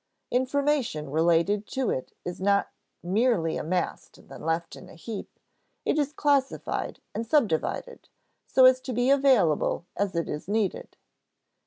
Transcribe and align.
Information 0.31 1.11
related 1.11 1.67
to 1.67 1.91
it 1.91 2.11
is 2.25 2.41
not 2.41 2.71
merely 3.03 3.55
amassed 3.55 4.17
and 4.17 4.29
then 4.29 4.41
left 4.41 4.75
in 4.75 4.89
a 4.89 4.95
heap; 4.95 5.37
it 5.85 5.99
is 5.99 6.11
classified 6.11 6.99
and 7.13 7.27
subdivided 7.27 8.09
so 8.47 8.65
as 8.65 8.81
to 8.81 8.93
be 8.93 9.11
available 9.11 9.85
as 9.95 10.15
it 10.15 10.27
is 10.27 10.47
needed. 10.47 10.97